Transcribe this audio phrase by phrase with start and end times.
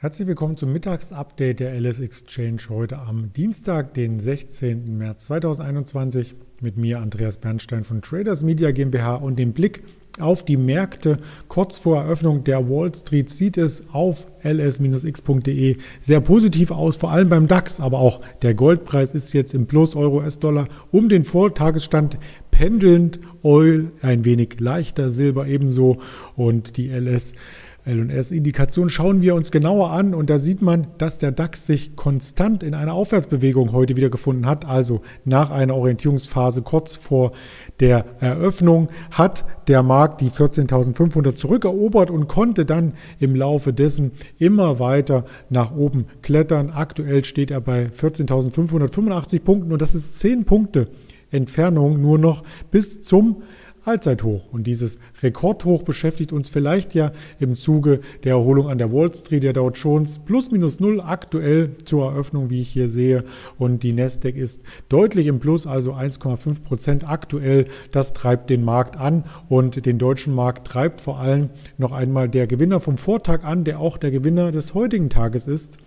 [0.00, 4.96] Herzlich willkommen zum Mittagsupdate der LS Exchange heute am Dienstag, den 16.
[4.96, 9.82] März 2021 mit mir Andreas Bernstein von Traders Media GmbH und dem Blick
[10.20, 11.16] auf die Märkte.
[11.48, 17.28] Kurz vor Eröffnung der Wall Street sieht es auf ls-x.de sehr positiv aus, vor allem
[17.28, 22.18] beim DAX, aber auch der Goldpreis ist jetzt im Plus Euro US-Dollar um den Vortagesstand
[22.52, 25.98] pendelnd, Oil ein wenig leichter, Silber ebenso
[26.36, 27.34] und die LS
[27.88, 32.62] L&S-Indikation schauen wir uns genauer an und da sieht man, dass der DAX sich konstant
[32.62, 34.66] in einer Aufwärtsbewegung heute wieder gefunden hat.
[34.66, 37.32] Also nach einer Orientierungsphase kurz vor
[37.80, 44.78] der Eröffnung hat der Markt die 14.500 zurückerobert und konnte dann im Laufe dessen immer
[44.78, 46.70] weiter nach oben klettern.
[46.70, 50.88] Aktuell steht er bei 14.585 Punkten und das ist 10 Punkte
[51.30, 53.42] Entfernung nur noch bis zum
[53.84, 54.42] Allzeithoch.
[54.52, 59.42] Und dieses Rekordhoch beschäftigt uns vielleicht ja im Zuge der Erholung an der Wall Street,
[59.42, 63.24] der Dow Jones plus minus null aktuell zur Eröffnung, wie ich hier sehe.
[63.58, 67.66] Und die Nasdaq ist deutlich im Plus, also 1,5 Prozent aktuell.
[67.90, 72.46] Das treibt den Markt an und den deutschen Markt treibt vor allem noch einmal der
[72.46, 75.78] Gewinner vom Vortag an, der auch der Gewinner des heutigen Tages ist.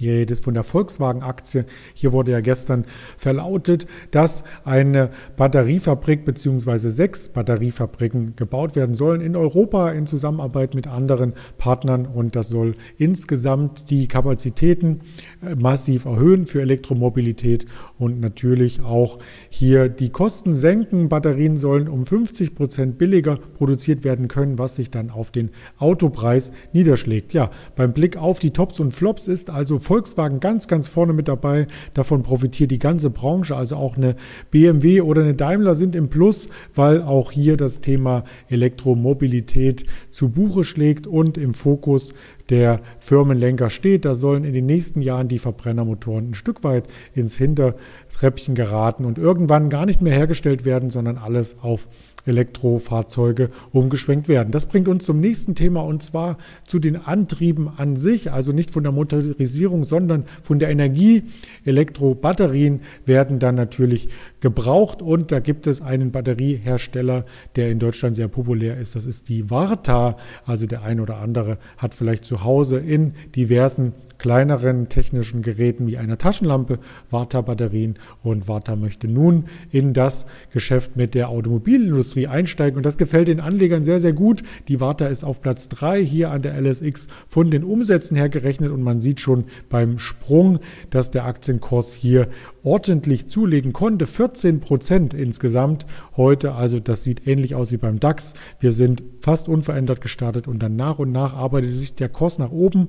[0.00, 1.66] Hier redet es von der Volkswagen-Aktie.
[1.92, 2.86] Hier wurde ja gestern
[3.18, 6.88] verlautet, dass eine Batteriefabrik bzw.
[6.88, 12.06] sechs Batteriefabriken gebaut werden sollen in Europa in Zusammenarbeit mit anderen Partnern.
[12.06, 15.00] Und das soll insgesamt die Kapazitäten
[15.42, 17.66] äh, massiv erhöhen für Elektromobilität
[17.98, 19.18] und natürlich auch
[19.50, 21.10] hier die Kosten senken.
[21.10, 26.52] Batterien sollen um 50 Prozent billiger produziert werden können, was sich dann auf den Autopreis
[26.72, 27.34] niederschlägt.
[27.34, 31.26] Ja, beim Blick auf die Tops und Flops ist also Volkswagen ganz, ganz vorne mit
[31.26, 31.66] dabei.
[31.94, 34.14] Davon profitiert die ganze Branche, also auch eine
[34.52, 40.62] BMW oder eine Daimler sind im Plus, weil auch hier das Thema Elektromobilität zu Buche
[40.62, 42.14] schlägt und im Fokus
[42.50, 44.04] der Firmenlenker steht.
[44.04, 46.84] Da sollen in den nächsten Jahren die Verbrennermotoren ein Stück weit
[47.14, 51.88] ins Hintertreppchen geraten und irgendwann gar nicht mehr hergestellt werden, sondern alles auf
[52.26, 54.50] Elektrofahrzeuge umgeschwenkt werden.
[54.50, 58.70] Das bringt uns zum nächsten Thema und zwar zu den Antrieben an sich, also nicht
[58.70, 61.24] von der Motorisierung, sondern von der Energie.
[61.64, 64.08] Elektrobatterien werden dann natürlich
[64.40, 67.24] gebraucht und da gibt es einen Batteriehersteller,
[67.56, 68.94] der in Deutschland sehr populär ist.
[68.94, 70.16] Das ist die Varta.
[70.44, 75.96] Also der ein oder andere hat vielleicht zu Hause in diversen kleineren technischen Geräten wie
[75.96, 82.84] einer Taschenlampe Warta-Batterien und Warta möchte nun in das Geschäft mit der Automobilindustrie einsteigen und
[82.84, 84.42] das gefällt den Anlegern sehr, sehr gut.
[84.68, 88.70] Die Warta ist auf Platz 3 hier an der LSX von den Umsätzen her gerechnet
[88.72, 90.58] und man sieht schon beim Sprung,
[90.90, 92.28] dass der Aktienkurs hier
[92.62, 94.06] ordentlich zulegen konnte.
[94.06, 95.86] 14 Prozent insgesamt
[96.18, 98.34] heute, also das sieht ähnlich aus wie beim DAX.
[98.58, 102.50] Wir sind fast unverändert gestartet und dann nach und nach arbeitet sich der Kurs nach
[102.50, 102.88] oben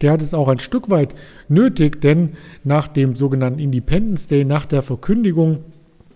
[0.00, 1.14] der hat es auch ein Stück weit
[1.48, 2.30] nötig, denn
[2.62, 5.60] nach dem sogenannten Independence Day, nach der Verkündigung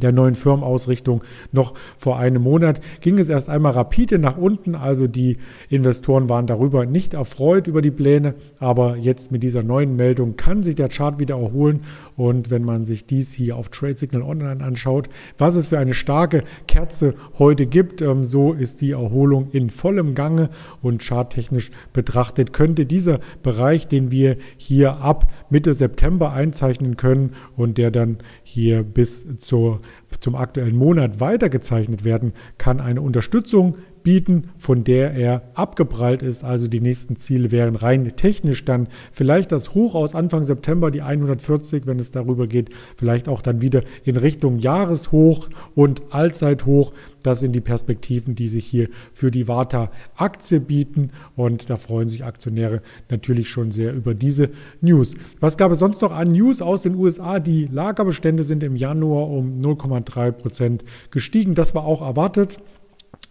[0.00, 1.22] der neuen Firmenausrichtung
[1.52, 4.74] noch vor einem Monat ging es erst einmal rapide nach unten.
[4.74, 5.38] Also die
[5.68, 8.34] Investoren waren darüber nicht erfreut über die Pläne.
[8.58, 11.82] Aber jetzt mit dieser neuen Meldung kann sich der Chart wieder erholen.
[12.16, 15.94] Und wenn man sich dies hier auf Trade Signal Online anschaut, was es für eine
[15.94, 20.50] starke Kerze heute gibt, ähm, so ist die Erholung in vollem Gange.
[20.82, 27.78] Und charttechnisch betrachtet könnte dieser Bereich, den wir hier ab Mitte September einzeichnen können und
[27.78, 29.80] der dann hier bis zur
[30.20, 36.44] zum aktuellen Monat weitergezeichnet werden, kann eine Unterstützung bieten, von der er abgeprallt ist.
[36.44, 41.02] Also die nächsten Ziele wären rein technisch dann vielleicht das Hoch aus Anfang September, die
[41.02, 46.92] 140, wenn es darüber geht, vielleicht auch dann wieder in Richtung Jahreshoch und Allzeithoch.
[47.22, 51.10] Das sind die Perspektiven, die sich hier für die Warta-Aktie bieten.
[51.36, 54.50] Und da freuen sich Aktionäre natürlich schon sehr über diese
[54.80, 55.14] News.
[55.38, 57.38] Was gab es sonst noch an News aus den USA?
[57.38, 61.54] Die Lagerbestände sind im Januar um 0,3 Prozent gestiegen.
[61.54, 62.58] Das war auch erwartet.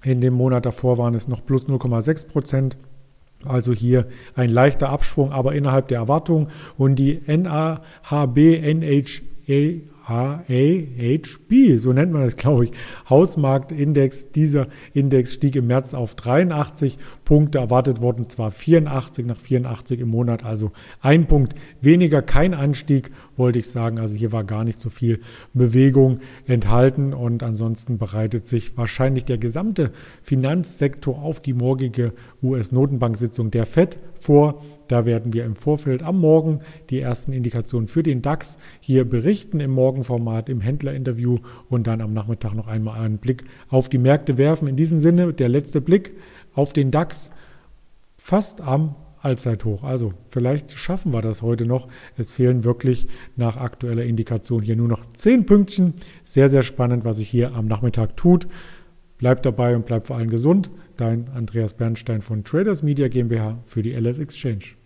[0.03, 2.77] In dem Monat davor waren es noch plus 0,6 Prozent.
[3.45, 6.49] Also hier ein leichter Abschwung, aber innerhalb der Erwartung.
[6.77, 12.71] Und die NAHB, NHA, HAHB, so nennt man das, glaube ich,
[13.09, 14.31] Hausmarktindex.
[14.31, 20.09] Dieser Index stieg im März auf 83 Punkte, erwartet wurden zwar 84 nach 84 im
[20.09, 23.97] Monat, also ein Punkt weniger, kein Anstieg, wollte ich sagen.
[23.97, 25.21] Also hier war gar nicht so viel
[25.53, 29.91] Bewegung enthalten und ansonsten bereitet sich wahrscheinlich der gesamte
[30.21, 32.13] Finanzsektor auf die morgige
[32.43, 34.61] US-Notenbank-Sitzung der FED vor.
[34.87, 39.59] Da werden wir im Vorfeld am Morgen die ersten Indikationen für den DAX hier berichten
[39.59, 41.39] im Morgenformat, im Händlerinterview
[41.69, 44.67] und dann am Nachmittag noch einmal einen Blick auf die Märkte werfen.
[44.67, 46.13] In diesem Sinne der letzte Blick
[46.53, 47.31] auf den DAX
[48.17, 49.83] fast am Allzeithoch.
[49.83, 51.87] Also vielleicht schaffen wir das heute noch.
[52.17, 55.93] Es fehlen wirklich nach aktueller Indikation hier nur noch 10 Pünktchen.
[56.23, 58.47] Sehr, sehr spannend, was sich hier am Nachmittag tut.
[59.17, 60.71] Bleibt dabei und bleibt vor allem gesund.
[60.95, 64.78] Dein Andreas Bernstein von Traders Media GmbH für die LS Exchange.